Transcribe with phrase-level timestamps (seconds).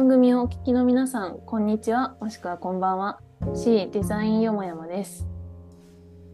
[0.00, 3.20] 番組をお聞きの皆さん、こんにちは、もしくはこんばんは。
[3.54, 5.26] C デザインよもやまです。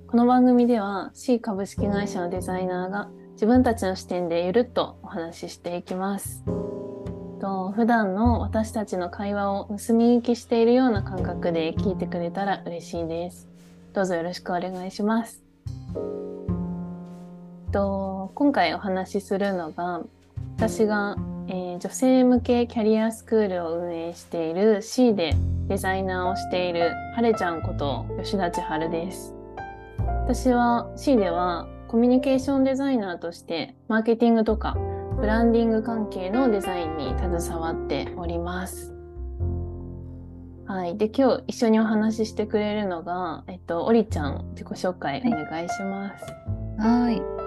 [0.06, 6.44] この番組では C 株式会社のデザイナーが自分たちの視点でゆるっとお話ししていきます。
[7.40, 13.48] と普段の私たちの会話を盗み聞きしているような感覚で聞いてくれたら嬉しいです。
[13.92, 15.42] どうぞよろしくお願いします。
[17.72, 20.02] と今回お話しするのが
[20.56, 21.16] 私が
[21.48, 25.34] えー、女性向けキャリアスクールを運営している C で
[25.68, 29.34] デザイナーをしているはれちゃんこと吉田千春です。
[30.24, 34.76] 私は C ではコミュニケーションデザイナーとしてマーケティングとか
[35.16, 38.96] ブランディング関係のデザインに携わっております。
[40.66, 40.98] はい。
[40.98, 46.24] で、今日一緒にお話ししてくれるのが、えっと、おりちゃん、自己紹介お願いします。
[46.78, 47.45] はい。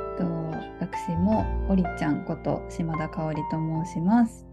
[0.92, 4.46] 私もおりちゃんこと島田香織と申します。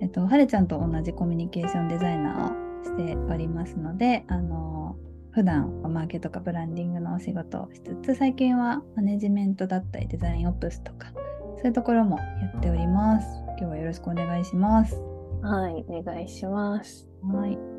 [0.00, 4.96] えっと、はるちゃんと同じコミュニケーションデザイナーをしておりますので、あの
[5.32, 11.12] 普段はマーケとかブランディングのお仕事をしつつ、最近はマネジメントだったりデザインオプスとか、
[11.58, 12.24] そういうところもや
[12.58, 13.26] っております。
[13.58, 14.96] 今日はよろしくお願いします。
[15.42, 17.06] はい、お願いします。
[17.22, 17.69] はい。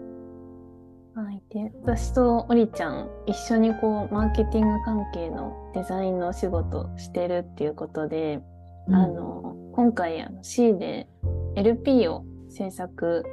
[1.14, 8.40] はい、で私とおりちゃん一緒にこうマーケティング関係のデザインのお仕事してるっていうことで、
[8.88, 11.08] うん、あの今回あの C で
[11.56, 13.26] LP を制作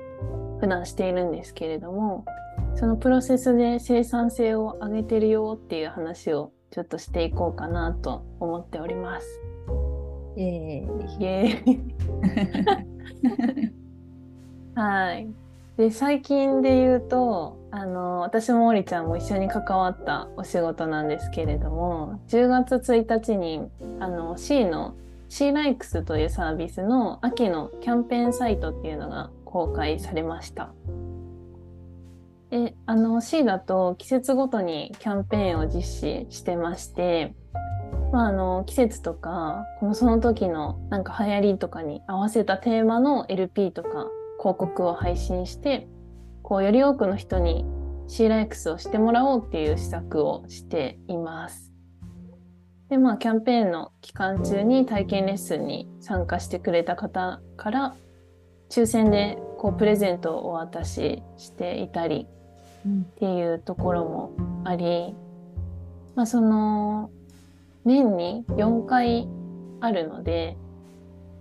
[0.61, 2.25] 普段しているんですけれども
[2.75, 9.27] そのプロセスで生産性を上げてるよっていう話をちょっとしていこうかなと思っております。
[10.37, 11.23] イエーイ。
[11.23, 11.81] イエーイ
[14.75, 15.29] はい。
[15.79, 23.62] で最近で言うとあの私もおりちゃんも一緒に関わったお仕事なんですけれども10月1日に
[24.01, 24.97] あの C の
[25.29, 30.73] C ライクスというサービスの秋のキャンペーンサイトっていうのが公開されました。
[32.50, 37.34] であの C だと季節ごとにキャンペーンを実施してまして、
[38.10, 45.88] まあ、あの季節とかこのその時のなんか流行りとかに合わせたテーマの LP とか広告を配信して
[46.43, 47.65] こうより多くの人に
[48.06, 51.72] C ライクスをしてもらおうっていう施策をしています。
[52.88, 57.94] でまあキャンペーンの期間中に体験レッスンに参加してくれた方から
[58.71, 62.27] 抽選でこうプレゼントをお渡ししていたり
[62.88, 64.32] っていうところも
[64.65, 65.15] あり、
[66.15, 67.10] まあ、その
[67.84, 69.28] 年に4回
[69.81, 70.56] あるので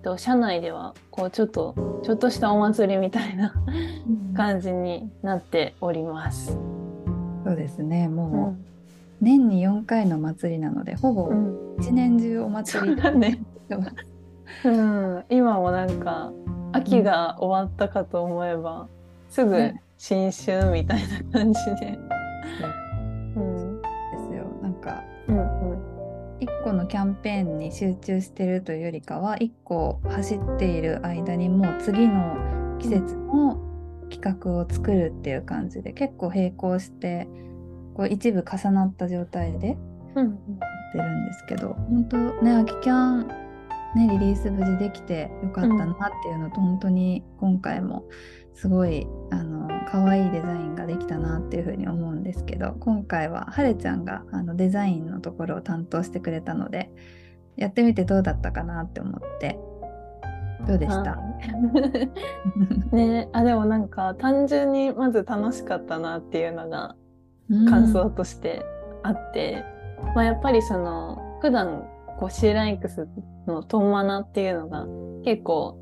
[0.07, 3.53] と社内ではこうちょっとちょっとしたお祭りみたいな
[4.37, 6.57] 感じになっております。
[7.43, 8.07] そうですね。
[8.07, 11.29] もう、年に4回の祭りなのでほぼ
[11.79, 13.39] 一年中お祭りだね。
[14.63, 16.31] うん、今もなんか
[16.71, 18.87] 秋が終わったかと思えば、
[19.29, 21.01] すぐ新春みたい
[21.31, 22.16] な感じで。
[26.47, 33.61] 1個のキャンペーンに集中してるというよりかは1個走っている間にもう次の季節の
[34.09, 37.27] 企画を作るっていう感じで結構並行して
[37.93, 39.77] こう一部重なった状態でやっ
[40.15, 43.27] てるんですけど、うん、本当ね秋キャン
[43.95, 48.05] ねリリース無事できてよかったなっていうのと、うん、本当に今回も
[48.53, 56.91] すごいあの可愛いデザインができたなっていうふうに思うんですけど今回ははれちゃんがあのデザインのところを担当してくれたので
[57.55, 59.57] やってみてどうだったかなって思って。
[60.65, 61.17] どうでした？
[62.91, 66.95] ねあでもなんか単純にまず楽しかったなっていうのが
[67.69, 68.65] 感想として
[69.03, 69.63] あって、
[70.01, 71.87] うん、まあ、やっぱりその普段
[72.17, 73.07] こうシーライクス
[73.45, 74.87] のトンマナっていうのが
[75.23, 75.77] 結構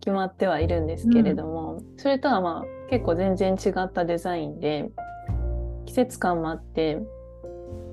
[0.00, 4.90] 決まってはいるんですけれども、うん、それとはまあ結構全然違ったデザインで
[5.86, 6.98] 季節感もあって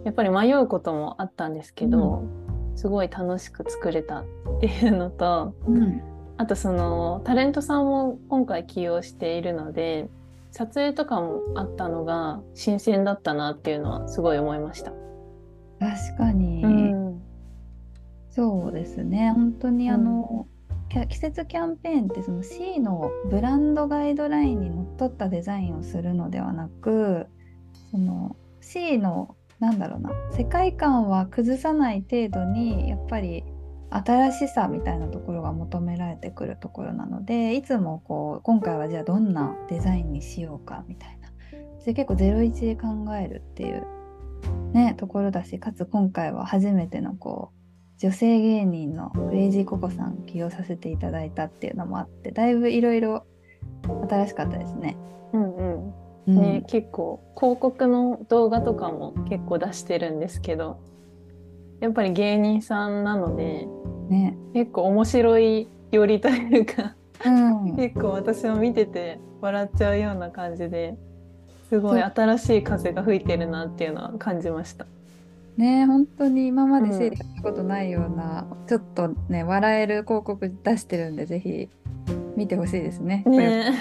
[0.03, 2.23] やっぱり迷うこともあったんですけど、
[2.71, 4.25] うん、すごい楽しく作れたっ
[4.59, 6.01] ていうのと、うん、
[6.37, 10.09] あとそのタレントさんも今回起用しているので
[10.51, 14.91] 撮影とかもあったのが新鮮だったなっていうのはすごい思いました。
[15.79, 17.21] 確かに、うん、
[18.31, 19.31] そうですね。
[19.35, 20.47] 本当にあの、
[20.89, 27.27] 季節キャンペーンってその C のブランドガイドラインにのっとったデザインをするのではなく
[27.91, 33.43] その C のなんだろうな世界観は崩さない程度にやっぱり
[33.89, 41.27] 新しさみたいなところが求められてくるところなのでいつもこう今回はじゃあどんなデザインにしようかみたいな。
[41.85, 43.85] で結構01で考えるっていう
[44.73, 47.56] ねところだしかつ今回は初めてのこう
[47.97, 53.25] 女性芸人のクレイジーココさん起用させていただいたっていうのもあってだいぶいろいろ
[54.09, 54.97] 新しかったですね。
[55.33, 55.93] うんうん
[56.27, 60.81] うんね、結構広告の動画とかも結構出してるんですけど
[61.79, 63.65] やっぱり芸人さんなので
[64.09, 64.37] ね。
[64.53, 66.95] 結構面白いよりというか
[67.25, 67.75] うん。
[67.77, 70.97] 結構私も見てて笑っちゃうような感じで
[71.69, 74.85] すごい新しい風が吹いてるなっていうのは感じました。
[75.57, 81.69] ね本当に今までうん整理したことないような、ちょっとね笑える広告出してるんでぜひ
[82.35, 83.23] 見てほしいですね。
[83.25, 83.73] ね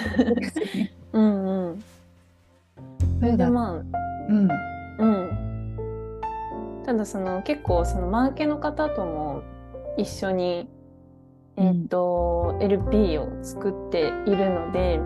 [1.13, 1.83] うんうん。
[3.21, 3.73] それでまあ
[4.29, 4.49] うん。
[4.99, 5.29] うん。
[6.85, 9.41] ただその結構そのマーケの方とも
[9.97, 10.69] 一緒に、
[11.55, 14.99] えっと LP を作っているので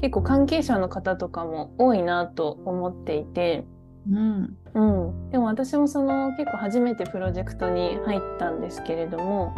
[0.00, 3.64] 結構関係者の方とかも多いなと思っていて、
[4.10, 4.56] うん。
[4.74, 4.80] う
[5.10, 9.54] ん、でも私もその結構初めてプロジェクトに入ったんですけれども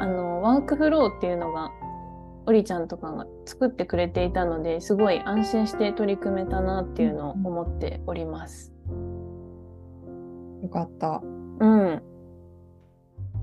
[0.00, 1.70] あのワークフローっていうのが
[2.46, 8.72] おりちゃんとかが作ってくれていたのですごい安心して取り組めたなっていうのを思っております。
[10.62, 11.22] よかった。
[11.60, 12.02] うん、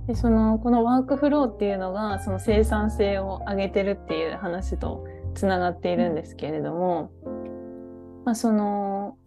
[0.07, 7.11] でそのこのワークフローっていうのがその生産性を上げてるっていう話とつながっているんですけれども、
[8.25, 9.17] まあ、その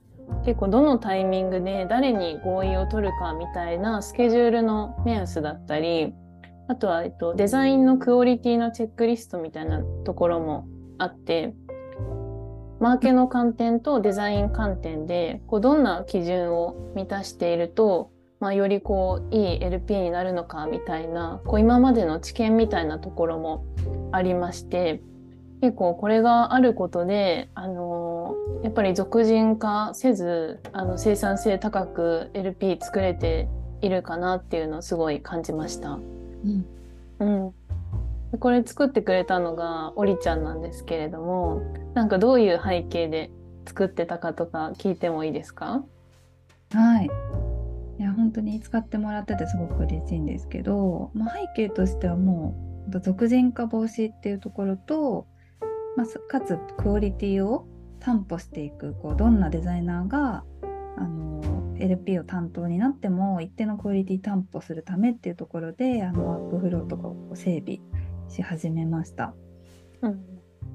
[0.44, 6.14] 結構どのタイミングで誰に合意を取るかみたいなスケジュールの目安だったり
[6.68, 10.66] あとは、えっと、デザインのクオリティのチェックリストみたいなところも
[10.98, 11.54] あって
[12.80, 23.64] マーケの観点とデザイン観点でこうどんな基準を満たしていると、まあ、よりこういい LP になるのかみたいなこう今までの知見みたいなところも
[24.12, 25.02] ありまして
[25.60, 27.97] 結構これがあることで、あの
[28.62, 33.48] やっぱり俗人化せずあの生産性高く LP 作れて
[33.80, 35.90] いるかなっていうのをすごい感じました。
[35.90, 36.66] うん。
[37.20, 37.24] う
[38.36, 41.62] ん、これ作ってくれたのがおりちゃんなんですけれども
[41.94, 43.30] なんかどういう背景で
[43.66, 45.84] 作ってたかとか聞いてもいいですか？
[46.72, 47.10] はい。
[47.98, 52.54] いや本当に使ってもらっててすごく嬉しいんですけど、まあ、背景としてはも
[52.88, 55.26] う俗人化防止っていうところと、
[55.96, 57.66] まあ、かつクオリティを
[58.00, 60.44] 担保していくこうどんなデザイナーが
[60.96, 67.78] あの LP を担当になっても一定のクオリティ担保するためっていうところであのワークフローとかを整備
[68.28, 69.34] し始めました。
[70.02, 70.24] うん。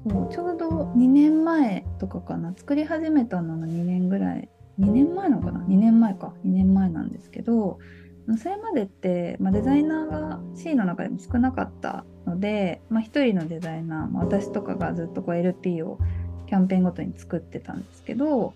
[0.04, 2.54] もうちょうど2年前とかかな。
[2.56, 4.48] 作り始めたのが2年ぐらい
[4.80, 6.34] 2年前なのかな？2年前か。
[6.44, 7.78] 2年前なんですけど
[8.38, 15.98] それまでって、まあ、デザイナーが C の中でも少なかったので、まあ、1人のデザイナー、まあ、私とかがずっとこう LP を
[16.46, 18.54] キャンペーンごとに作ってたんですけど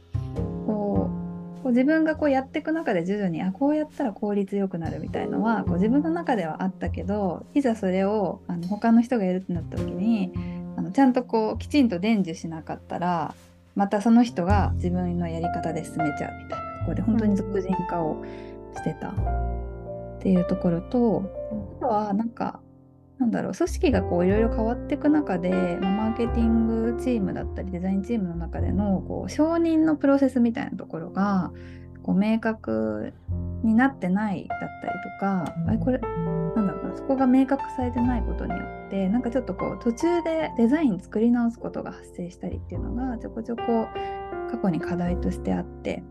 [0.66, 1.28] こう
[1.62, 10.32] こう自分がこうやっていく中で徐々にあこうやったら効率よくなるみたいのはこう自分の中ではあったけどいざそれをあの他の人がやるってなった時に
[10.76, 13.34] あのちゃんとこうきちんと伝授しなかったら
[13.74, 18.24] またその人が自分のやり方で進めちゃうみたいなところで本当に俗人化を
[18.74, 19.14] してたっ
[20.20, 21.22] ていうところと
[21.78, 22.60] あとはなんか
[23.18, 31.50] なんだろう組織がこういろいろ変わっていく中で、ま、マーケティングチームだったりデザインチームの中でのこう承認のプロセスみたいなところが
[32.02, 33.12] こう明確
[33.62, 43.88] になってないだったりとかあれこれなんだろうなそこが明確されてないことによってなんかちょっとこう途中でデザイン作り直すことが発生したりっていうのがちょこちょこ
[44.50, 46.02] 過去に課題としてあって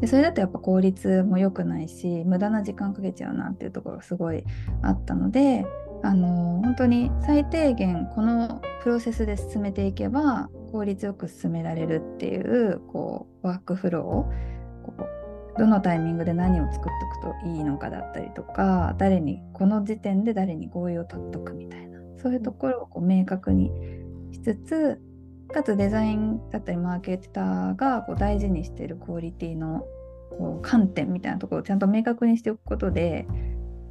[0.00, 4.44] でそれだとやっぱ効率も良くないし無駄な時間かけちゃうなっていうところがすごい
[4.82, 5.66] あったので
[6.02, 14.32] あの本当に最低限このプロセスで進めていけば効率よく進められるっていうこうワークフローを
[14.84, 16.90] こうどのタイミングで何を作って
[17.26, 23.70] おくといいのかだったりとか誰にこの時点で誰に合意を取っとくみたいなそういうところをこう明確に
[24.32, 25.00] しつつ
[25.50, 29.86] かつデザインだったりマーケターがこう大事にしてるクオリティの
[30.30, 33.26] こう観点みたいなところをちゃんと明確にしておくことで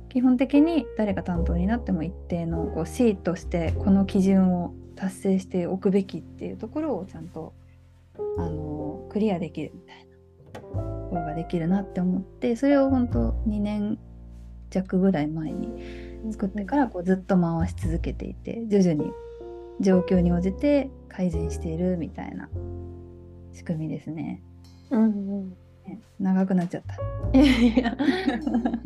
[0.10, 7.54] 基本的に誰が担当になっても一定のこう C としてこの基準を達成しておくべきっていうところをちゃんと
[8.38, 10.08] あのクリアできるみたい
[10.54, 10.68] なと
[11.10, 14.00] ころができるなって思ってそれを本当2年
[14.72, 19.12] 弱ぐらい前に作ってからこうずっと回し続けていて徐々に
[19.80, 22.50] 状況に応じて改善しているみたいな
[23.54, 24.42] 仕組みですね。
[24.92, 25.50] うんうん。
[25.86, 26.96] ね長くなっちゃった。
[27.38, 27.98] いやいや。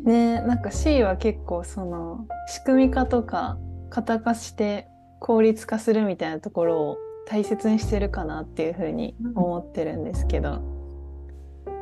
[0.04, 3.58] ねなんか C は結構その仕組み化とか
[3.90, 4.88] 型化して
[5.20, 6.98] 効率化するみたいなところを
[7.28, 10.62] 大切にしてるかなっていうふうに思ってるんですけど、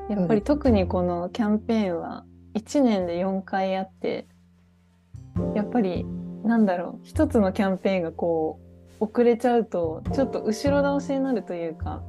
[0.10, 4.28] やっぱり特にこのキャンペーンは1年で4回あって
[5.56, 6.06] やっぱり
[6.44, 7.06] なんだろう。
[7.06, 8.71] 一つのキャンペーンがこう
[9.02, 12.04] 遅れちゃうとちょっと後ろ倒しになるというか、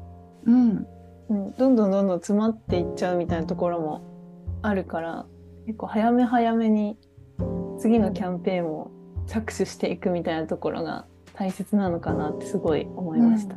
[0.45, 0.87] うん、
[1.31, 5.27] うん、どんどんどんどん詰まっていっちゃうみたいなところもあるから
[5.67, 6.99] 結構早め早めに
[7.79, 8.91] 次のキャンペーンを
[9.27, 13.57] 着手していくみたいなところが大切なのかなってすごい思いました。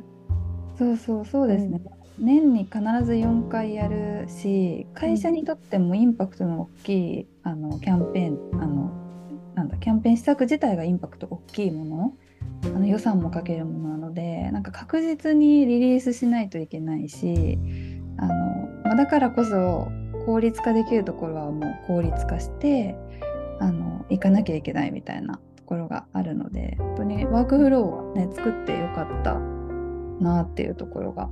[0.78, 1.82] そうそうそうですね、
[2.20, 8.92] 年に必ず4回やるし会社にとってもインパクトの大きいあのキャンペーンあの
[9.56, 12.14] なんだキャンペーン施策自体がインパクト大きいもの
[12.64, 17.60] あの予算もかけるものなのでなんか確実にリリースしないといけないし
[18.18, 18.34] あの、
[18.84, 19.88] まあだからこそ
[20.26, 22.96] 効率化できるところはもう効率化して
[23.60, 29.40] あの行かなきゃいけないみたいなところがあるので本当にワークフローはね作ってよかった
[30.20, 31.30] なっていうところが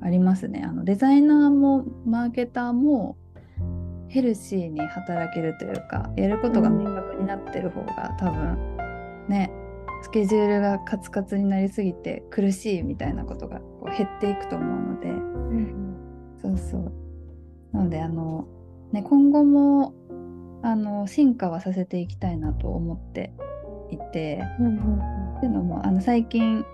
[0.00, 0.62] ありますね。
[0.64, 3.16] あのデザイナーもマーケターも
[4.08, 8.76] ヘルシーに働けるというかやることが明確になってる方が多分
[9.28, 9.50] ね
[10.02, 15.08] スケジュールがカツカツになりすぎて苦しいみたいなことがこう減っていくと思うので。
[16.40, 16.92] そうそう。
[17.72, 18.46] なのであの、
[18.92, 19.94] ね、今後も
[20.62, 23.32] あの進化はさせていきたいなと思って
[23.90, 24.42] いて。
[25.38, 26.64] っていうのもあの最近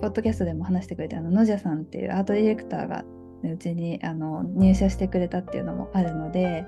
[0.00, 3.04] ポッドキャストでも話してくれてあの野じゃさんっていうアートディレクターが
[3.44, 6.66] うちにあの入社してくれたっていうのもあるので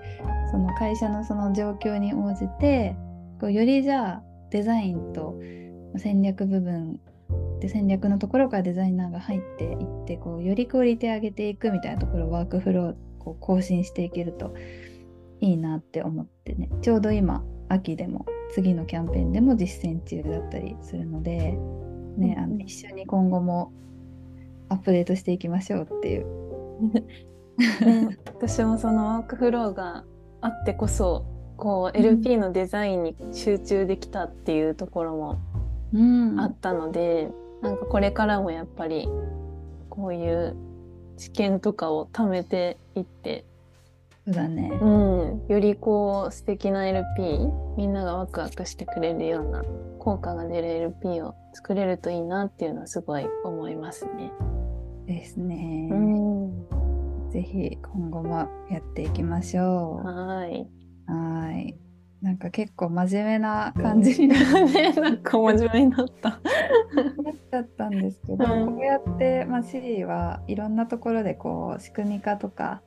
[0.50, 2.96] その会社のその状況に応じて
[3.40, 5.34] こうよりじゃあデザインと
[5.98, 7.00] 戦略部分
[7.60, 14.54] で戦略のところからデザイナーが入っていってこうよりクオリティ上げていくみたいなところをワークフローこう更新していけると
[15.40, 16.68] いいなって思ってね。
[16.82, 21.56] ちょうど今秋でも次のキャンペーンでも実践中だったりするので、
[22.16, 23.72] ね、あの一緒に今後も
[24.68, 26.26] アップデートしていきましょうっていう。
[27.84, 30.04] ね、私もそのワークフローが
[30.40, 35.61] あってこそこう LP のデザインに集中できたっていうところもうん
[36.38, 37.30] あったので、
[37.60, 39.08] なんかこれからもやっぱり
[39.90, 40.56] こういう
[41.16, 43.44] 知見とかを貯めていって、
[44.24, 44.70] そうだね。
[44.80, 47.04] うん、よりこう素敵な LP
[47.76, 49.62] みんながワクワクしてくれるような
[49.98, 54.32] 効果が出る LP を作れるといいなっていうのはすごい思いますね。
[55.06, 55.88] ですね。
[55.90, 60.06] うん、ぜひ今後もやっていきましょう。
[60.06, 60.68] はい。
[61.06, 61.76] はい。
[62.22, 66.40] なんか結構真面目な感じになっね、なんか真面目になった。
[67.52, 72.80] ちゃったんですけど、うんこうやって、まあ、C はいろんなところでこう仕組み化とか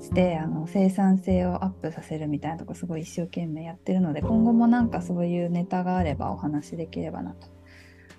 [0.00, 7.46] してあの生産性をアップさせるみたいなとこすごい一生懸命やってるので今後もなんかそういうネタがあればお話しできればなと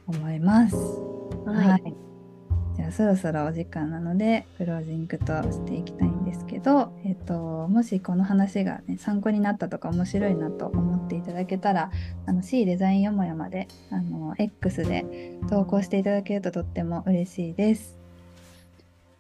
[0.07, 0.75] 思います。
[1.45, 2.06] はい、じゃ
[2.87, 7.33] あそろそろお時間なのでクロージングとしていきたいんですけど、えっと、
[7.67, 11.91] もしこの話が、ね、参考になったとか面白いなと思っていただけたら
[12.25, 15.05] あの C デザインよもやまであの X で
[15.49, 17.97] 投稿していただけるととっても嬉しいです。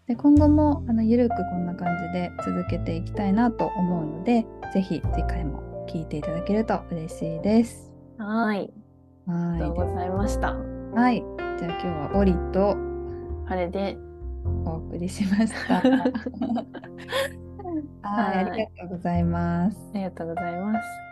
[0.07, 7.91] で今後もあのゆるくこんな感じで続けていきたいなと思うのでぜひ次回も聞いていただけると嬉しいです。
[8.17, 8.71] はい。
[9.27, 10.51] ありがとうはございました。
[10.51, 10.53] い、
[10.93, 11.23] はい、
[11.59, 12.86] じゃあ今日はオリと
[13.47, 13.97] あれで、
[14.65, 15.81] お送りしました。
[18.01, 19.77] はい、はいありがとうございます。
[19.93, 21.06] ありがとうございます。